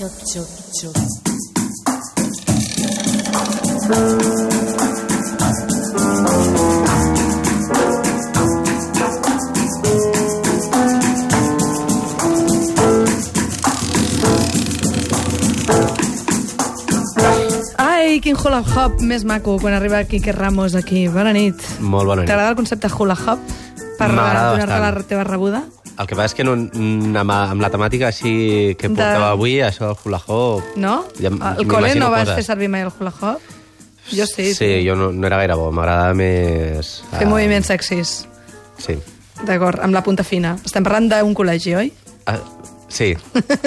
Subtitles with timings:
[0.00, 2.00] chup, chup, chup.
[17.78, 21.06] Ai, quin hula hop més maco quan arriba Quique Ramos aquí.
[21.12, 21.60] Bona nit.
[21.80, 22.30] Molt bona nit.
[22.30, 23.42] T'agrada el concepte hula hop?
[24.00, 25.08] Per M'agrada donar-te la bastant.
[25.08, 25.62] teva rebuda?
[26.00, 28.32] El que passa és que no, amb, amb la temàtica així
[28.80, 30.70] que portava avui, això del hula hop...
[30.80, 30.94] No?
[31.20, 32.40] Ja Al col·le no vas coses.
[32.40, 33.50] fer servir mai el hula hop?
[34.08, 34.48] Jo sí.
[34.56, 36.96] Sí, jo no, no era gaire bo, m'agradava més...
[37.12, 38.14] Fer ah, moviments sexis.
[38.80, 38.96] Sí.
[39.44, 40.56] D'acord, amb la punta fina.
[40.64, 41.92] Estem parlant d'un col·legi, oi?
[42.32, 42.40] Ah,
[42.88, 43.12] sí.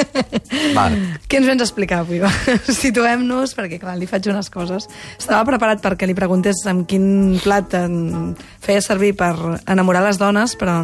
[0.77, 0.97] Val.
[1.29, 2.17] Què ens vens a explicar avui?
[2.23, 2.33] va?
[2.83, 4.89] Situem-nos, perquè clar, li faig unes coses.
[5.21, 9.35] Estava preparat perquè li preguntés amb quin plat en feia servir per
[9.69, 10.81] enamorar les dones, però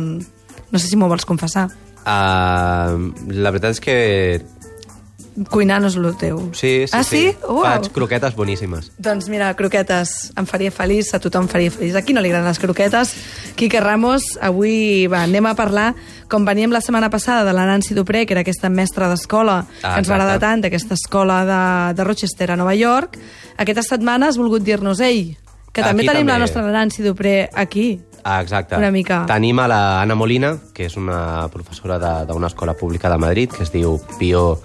[0.72, 1.70] no sé si m'ho vols confessar.
[2.00, 3.98] Uh, la veritat és que
[5.48, 6.40] Cuinar no és el teu.
[6.52, 7.22] sí, sí, ah, sí?
[7.48, 7.62] Uau.
[7.64, 8.90] Faig croquetes boníssimes.
[9.00, 11.96] Doncs mira, croquetes em faria feliç, a tothom faria feliç.
[11.96, 13.14] A qui no li agraden les croquetes?
[13.56, 15.94] Quique Ramos, avui va, anem a parlar,
[16.28, 19.94] com veníem la setmana passada de la Nancy Dupré, que era aquesta mestra d'escola Ah,
[19.94, 21.62] que ens va agradar tant, d'aquesta escola de,
[21.96, 23.16] de Rochester a Nova York.
[23.58, 25.38] Aquesta setmana has volgut dir-nos, ei,
[25.82, 26.40] que també Aquí tenim la també.
[26.46, 28.02] nostra Nancy Dupré aquí.
[28.24, 28.76] Ah, exacte.
[28.76, 29.24] Una mica.
[29.26, 33.64] Tenim a la Anna Molina, que és una professora d'una escola pública de Madrid, que
[33.64, 34.60] es diu Pio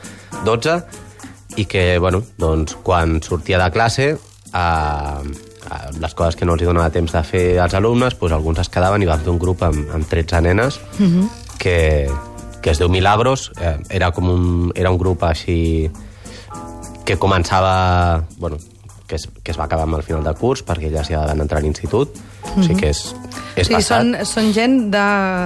[0.45, 0.83] 12,
[1.57, 4.19] i que, bueno, doncs, quan sortia de classe, eh,
[4.59, 8.59] eh, les coses que no els hi donava temps de fer als alumnes, doncs alguns
[8.59, 11.29] es quedaven i van fer un grup amb, amb 13 nenes Mhm.
[11.59, 12.11] que,
[12.61, 13.53] que es diu Milagros.
[13.61, 15.91] Eh, era com un, era un grup així
[17.05, 18.25] que començava...
[18.39, 18.57] Bueno,
[19.15, 21.43] que es, que es va acabar amb el final del curs perquè elles ja van
[21.45, 22.17] entrar a l'institut.
[22.55, 23.01] O sigui que és,
[23.55, 24.03] és sigui, passat.
[24.03, 25.03] són, són gent de...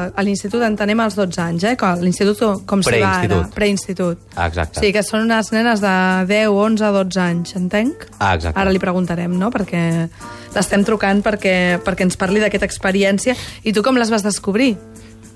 [0.09, 1.75] A l'institut entenem als 12 anys, eh?
[2.03, 3.41] L'institut com s'hi va ara.
[3.55, 4.25] Preinstitut.
[4.35, 4.81] Ah, exacte.
[4.81, 5.95] O sigui, que són unes nenes de
[6.31, 8.09] 10, 11, 12 anys, entenc?
[8.19, 8.57] Ah, exacte.
[8.61, 9.53] Ara li preguntarem, no?
[9.55, 9.83] Perquè
[10.55, 13.37] l'estem trucant perquè, perquè ens parli d'aquesta experiència.
[13.69, 14.75] I tu com les vas descobrir?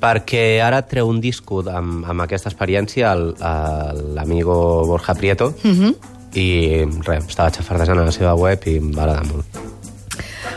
[0.02, 4.56] Perquè ara treu un disco amb, amb aquesta experiència l'amigo
[4.88, 5.94] Borja Prieto Uh -huh.
[6.38, 9.60] I res, estava xafardejant a la seva web i em va agradar molt.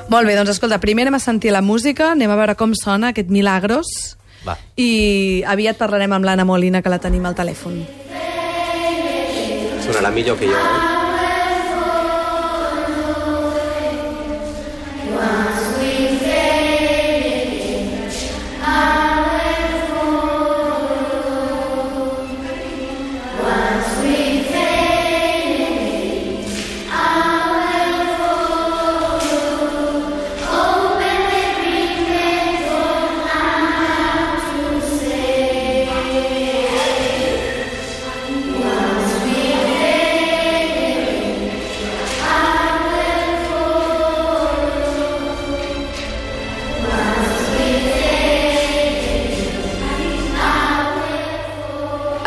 [0.10, 3.10] Molt bé, doncs escolta, primer anem a sentir la música, anem a veure com sona
[3.14, 3.90] aquest Milagros
[4.46, 4.58] Va.
[4.78, 7.82] i aviat parlarem amb l'Anna Molina, que la tenim al telèfon.
[9.86, 10.95] Sonarà millor que jo, eh?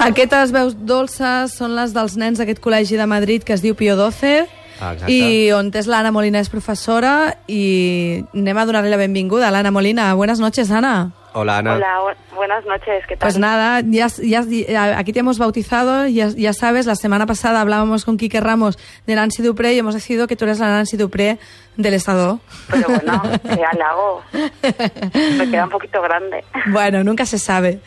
[0.09, 3.97] Aquestes veus dolces són les dels nens d'aquest col·legi de Madrid que es diu Pio
[3.99, 4.47] XII
[4.81, 5.11] Ah, exacte.
[5.13, 9.73] i on és l'Anna Molina és professora i anem a donar-li la benvinguda a l'Anna
[9.75, 10.15] Molina.
[10.15, 11.11] Buenas noches, Ana.
[11.41, 11.75] Hola, Ana.
[11.77, 13.27] Hola, bu- buenas noches, ¿qué tal?
[13.27, 14.09] Pues nada, ya,
[14.99, 18.77] aquí te hemos bautizado, ya, ya sabes, la semana pasada hablábamos con Quique Ramos
[19.07, 21.39] de Nancy Dupré y hemos decidido que tú eres la Nancy Dupré
[21.77, 22.41] del Estado.
[22.71, 24.23] Pero bueno, qué halago.
[25.39, 26.43] Me queda un poquito grande.
[26.67, 27.79] Bueno, nunca se sabe.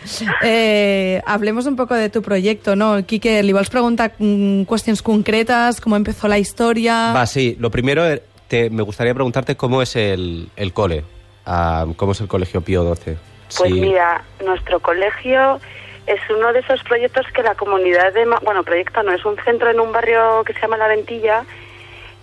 [0.44, 3.06] Eh, hablemos un poco de tu proyecto, ¿no?
[3.06, 5.82] Quique, ¿le vols preguntar mm, cuestiones concretas?
[5.82, 7.12] ¿Cómo empezó la historia?
[7.14, 7.58] Va, sí.
[7.60, 11.04] Lo primero, eh, te, me gustaría preguntarte cómo es el, el cole.
[11.46, 13.18] Ah, ¿Cómo es el colegio Pío 12?
[13.58, 15.60] Pues mira, nuestro colegio
[16.08, 18.26] es uno de esos proyectos que la comunidad de...
[18.44, 21.44] Bueno, proyecto no, es un centro en un barrio que se llama La Ventilla.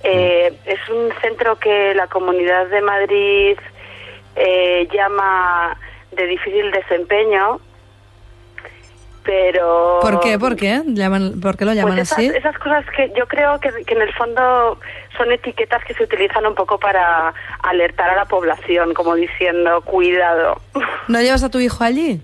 [0.02, 3.58] Eh, Es un centro que la comunidad de Madrid
[4.36, 5.76] eh, llama
[6.12, 7.60] de difícil desempeño,
[9.28, 9.98] pero...
[10.00, 10.38] ¿Por qué?
[10.38, 10.80] ¿Por qué?
[10.86, 12.26] Llaman- ¿Por qué lo llaman Pues esas, así?
[12.28, 14.80] esas cosas que yo creo que, que en el fondo
[15.18, 20.62] son etiquetas que se utilizan un poco para alertar a la población, como diciendo, cuidado.
[21.08, 22.22] ¿No llevas a tu hijo allí?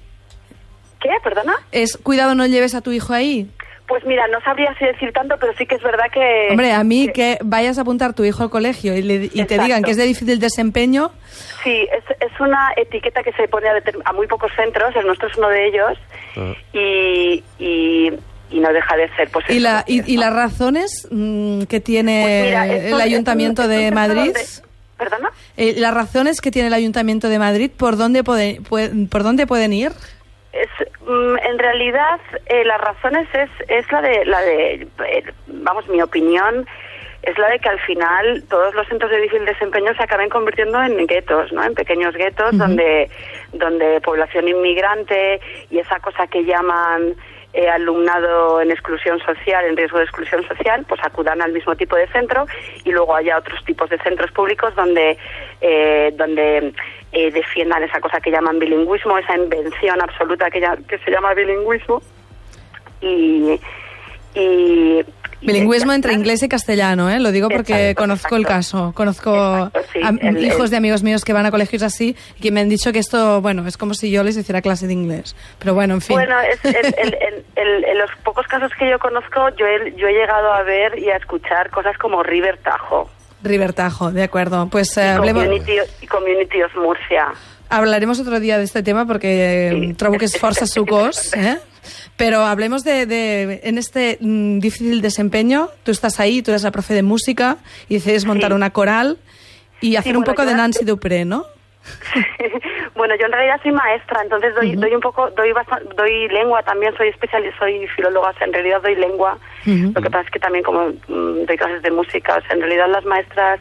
[0.99, 1.11] ¿Qué?
[1.23, 1.57] ¿Perdona?
[1.73, 3.51] Es cuidado, no lleves a tu hijo ahí.
[3.87, 6.49] Pues mira, no sabría si decir tanto, pero sí que es verdad que...
[6.51, 9.59] Hombre, a mí que vayas a apuntar tu hijo al colegio y, le- y te
[9.59, 11.11] digan que es de difícil desempeño,
[11.63, 13.75] Sí, es, es una etiqueta que se pone a,
[14.07, 15.99] a muy pocos centros, el nuestro es uno de ellos,
[16.37, 16.53] Ah.
[16.73, 18.11] y, y,
[18.51, 22.45] y no deja de ser pues y, la, y, las razones mm, que tiene Pues
[22.47, 24.45] mira, el un- Ayuntamiento de Madrid, donde-
[24.99, 25.31] ¿Perdona?
[25.57, 29.47] eh, las razones que tiene el Ayuntamiento de Madrid, ¿por dónde, puede- pue- ¿por dónde
[29.47, 29.93] pueden ir?
[30.53, 30.69] Es,
[31.07, 36.67] en realidad eh, las razones es, es la de, la de eh, vamos, mi opinión
[37.23, 40.83] es la de que al final todos los centros de difícil desempeño se acaben convirtiendo
[40.83, 41.65] en guetos, ¿no?
[41.65, 43.11] En pequeños guetos donde,
[43.53, 45.41] donde población inmigrante
[45.71, 47.15] y esa cosa que llaman
[47.55, 51.97] eh, alumnado en exclusión social, en riesgo de exclusión social, pues acudan al mismo tipo
[51.97, 52.47] de centro
[52.85, 55.17] y luego haya otros tipos de centros públicos donde,
[55.61, 56.73] eh, donde
[57.13, 61.33] eh, defiendan esa cosa que llaman bilingüismo, esa invención absoluta que, ya- que se llama
[61.35, 62.03] bilingüismo.
[63.01, 63.61] Y,
[64.35, 65.05] y,
[65.47, 67.21] Bilingüismo entre inglés y castellano, ¿eh?
[67.21, 68.93] Lo digo porque Exacto, conozco el caso.
[68.95, 69.33] Conozco
[69.67, 72.43] Exacto, sí, a- el- hijos el- de amigos míos que van a colegios así y
[72.43, 74.93] que me han dicho que esto, bueno, es como si yo les hiciera clase de
[74.95, 75.37] inglés.
[75.59, 76.17] Pero bueno, en fin.
[76.17, 80.53] Bueno, es, el- en los pocos casos que yo conozco, yo he, yo he llegado
[80.53, 83.11] a ver y a escuchar cosas como River Tajo,
[83.43, 84.69] River Tajo, de acuerdo.
[84.71, 85.45] Pues eh, y hablemos,
[86.09, 87.27] Community, of Murcia.
[87.69, 89.85] hablaremos otro día de este tema porque Sí.
[89.91, 91.59] eh, trobo que es força sucós, ¿eh?
[92.17, 96.71] Pero hablemos de, de- en este mm, difícil desempeño, tú estás ahí, tú eres la
[96.71, 97.57] profe de música
[97.89, 99.19] y decides montar una coral
[99.81, 101.45] y hacer un bueno, poco de Nancy Dupré, ¿no?
[102.95, 107.09] bueno, yo en realidad soy maestra, entonces doy, doy un poco, doy lengua también, soy
[107.09, 109.39] especialista, soy filóloga, o sea, en realidad doy lengua.
[109.67, 112.61] Lo que pasa es que también como mm, doy clases de música, o sea, en
[112.61, 113.61] realidad las maestras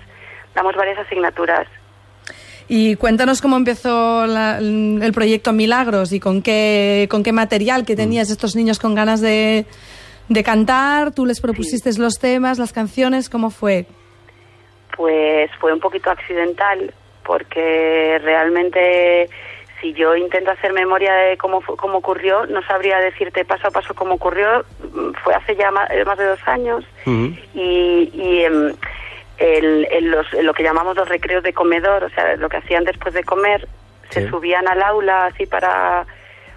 [0.55, 1.67] damos varias asignaturas.
[2.67, 7.95] Y cuéntanos cómo empezó la- el proyecto Milagros y con qué, con qué material que
[7.95, 9.65] tenías estos niños con ganas de,
[10.29, 11.11] de cantar.
[11.13, 13.85] Tú les propusiste los temas, las canciones, ¿cómo fue?
[14.95, 16.93] Pues fue un poquito accidental,
[17.25, 19.29] porque realmente
[19.81, 23.71] si yo intento hacer memoria de cómo, fu- cómo ocurrió, no sabría decirte paso a
[23.71, 24.63] paso cómo ocurrió.
[24.93, 26.85] Mm, Fue hace ya ma- eh, más, de dos años
[27.53, 28.73] y, y em,
[29.43, 32.83] el- el- los- lo que llamamos los recreos de comedor, o sea, lo que hacían
[32.85, 33.67] después de comer,
[34.09, 36.05] se subían al aula así para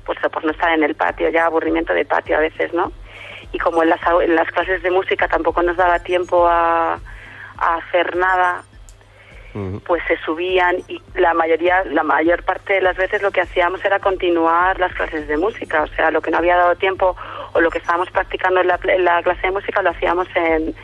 [0.05, 2.93] pues, pues no estar en el patio, ya aburrimiento de patio a veces, ¿no?
[3.51, 6.95] Y como en las, en las clases de música tampoco nos daba tiempo a,
[7.59, 8.63] a hacer nada,
[9.87, 13.83] pues se subían y la mayoría, la mayor parte de las veces lo que hacíamos
[13.85, 17.17] era continuar las clases de música, o sea, lo que no había dado tiempo
[17.55, 20.75] o lo que estábamos practicando en la, en la clase de música lo hacíamos en,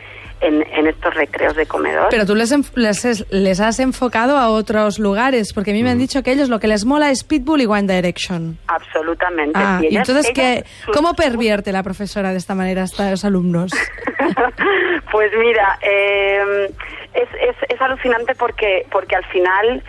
[0.43, 2.07] en, en estos recreos de comedor.
[2.09, 5.89] Pero tú les, les, es- les has enfocado a otros lugares, porque a mí me
[5.91, 8.57] han dicho que ellos lo que les mola es Pitbull y One Direction.
[8.67, 9.59] Absolutamente.
[9.61, 13.25] Ah, Y entonces, ellas- ¿qué, sus- ¿cómo pervierte la profesora de esta manera a los
[13.25, 13.71] alumnos?
[15.11, 16.69] pues mira, eh,
[17.13, 19.83] es, es, es alucinante porque, porque al final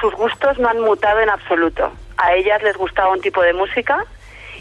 [0.00, 1.92] sus gustos no han mutado en absoluto.
[2.18, 4.04] A ellas les gustaba un tipo de música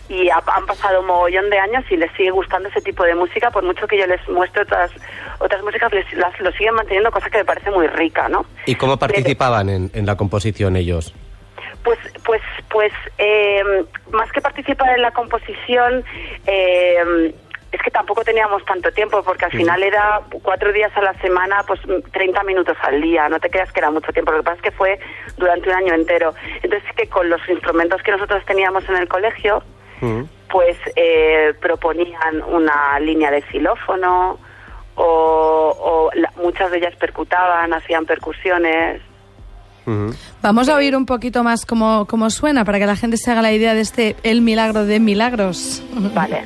[0.10, 3.16] y ha- han pasado un mogollón de años y les sigue gustando ese tipo de
[3.16, 4.92] música, por mucho que yo les muestre otras
[5.40, 8.46] otras músicas, les, las, lo siguen manteniendo, cosa que me parece muy rica, ¿no?
[8.66, 11.14] ¿Y cómo participaban en, en la composición ellos?
[11.84, 13.62] Pues, pues, pues, eh,
[14.12, 16.04] más que participar en la composición,
[16.48, 17.34] eh,
[17.72, 21.62] es que tampoco teníamos tanto tiempo, porque al final era cuatro días a la semana,
[21.68, 21.80] pues
[22.14, 23.28] 30 minutos al día.
[23.28, 24.32] No te creas que era mucho tiempo.
[24.32, 24.98] Lo que pasa es que fue
[25.38, 26.34] durante un año entero.
[26.64, 29.62] Entonces, que con los instrumentos que nosotros teníamos en el colegio,
[30.52, 34.38] Pues eh, proponían una línea de xilófono
[34.96, 39.02] o, o la- muchas de ellas percutaban, hacían percusiones.
[40.42, 43.42] Vamos a oír un poquito más cómo, cómo suena para que la gente se haga
[43.44, 45.84] la idea de este El Milagro de Milagros.
[46.16, 46.44] Vale.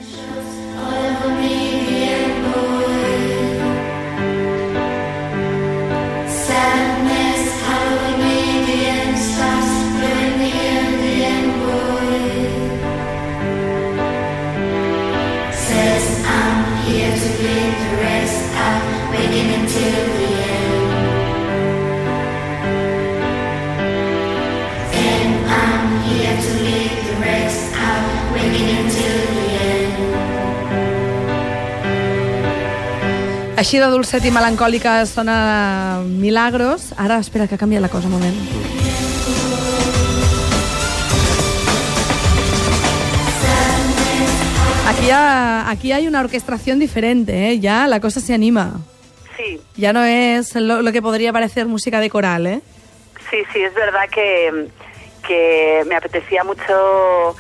[33.60, 35.36] Així de dolcet i melancòlica sona
[36.24, 36.94] Milagros.
[37.06, 38.40] Ara, espera, que canvia la cosa un moment.
[44.88, 47.60] Aquí, ha- aquí hay una orquestación diferente, ¿eh?
[47.60, 48.80] Ya la cosa se anima.
[49.38, 52.62] Sí, Ya no es lo, lo que podría parecer música de coral, ¿eh?
[53.30, 54.68] Sí, sí, es verdad que,
[55.26, 57.36] que me apetecía mucho.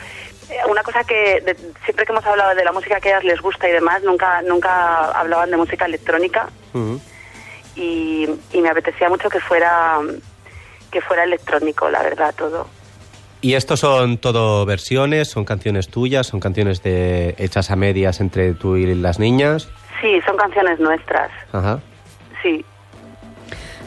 [0.69, 3.41] Una cosa que de- siempre que hemos hablado de la música que a ellas les
[3.41, 6.49] gusta y demás, nunca nunca hablaban de música electrónica
[7.75, 9.99] y, y me apetecía mucho que fuera
[10.91, 12.67] que fuera electrónico, la verdad, todo.
[13.41, 15.29] ¿Y estos son todo versiones?
[15.29, 16.27] ¿Son canciones tuyas?
[16.27, 19.69] ¿Son canciones de hechas a medias entre tú y las niñas?
[20.01, 21.29] Sí, son canciones nuestras.
[21.53, 21.79] Ajá.
[22.41, 22.65] Sí,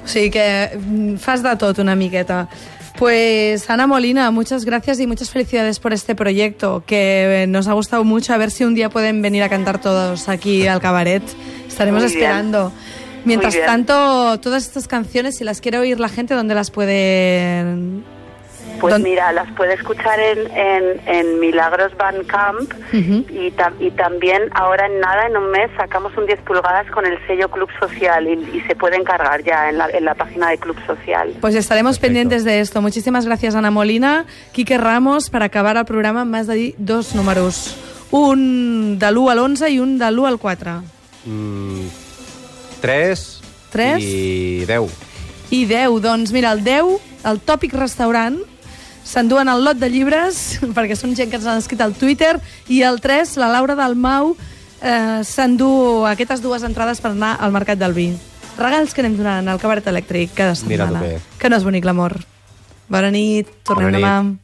[0.05, 2.49] O sigui que mm, fas de tot una miqueta.
[3.03, 8.05] Pues Ana Molina, muchas gracias y muchas felicidades por este proyecto que nos ha gustado
[8.05, 8.33] mucho.
[8.33, 11.21] A ver si un día pueden venir a cantar todos aquí al cabaret.
[11.67, 12.71] Estaremos esperando.
[13.25, 18.05] Mientras tanto, todas estas canciones, si las quiere oír la gente, ¿dónde las pueden...?
[18.83, 23.25] Pues ¿Dónde- mira, las puede escuchar en, en, en Milagros Van Camp Ujú.
[23.31, 27.07] y, tam- y también ahora en nada, en un mes, sacamos un 10 pulgadas con
[27.07, 30.51] el sello Club Social y, y se puede encargar ya en la, en la página
[30.51, 31.33] de Club Social.
[31.41, 32.07] Pues estaremos Perfecto.
[32.09, 32.83] pendientes de esto.
[32.83, 34.27] Muchísimas gracias, Ana Molina.
[34.53, 37.77] Quique Ramos, per acabar el programa, m'has de dir dos números.
[38.11, 40.83] Un de l'1 a l'11 i un de l'1 al 4.
[41.25, 41.87] Mm,
[42.81, 44.03] 3 Tres?
[44.03, 44.91] i 10.
[45.51, 48.39] I 10, doncs mira, el 10, el Tòpic Restaurant,
[49.05, 52.37] s'enduen el lot de llibres, perquè són gent que ens han escrit al Twitter,
[52.69, 54.35] i el 3, la Laura Dalmau,
[54.83, 58.11] eh, s'endú aquestes dues entrades per anar al Mercat del Vi.
[58.59, 61.01] Regals que anem donant al cabaret elèctric cada setmana.
[61.41, 62.19] Que no és bonic l'amor.
[62.93, 64.05] Bona nit, tornem Bona nit.
[64.05, 64.42] demà.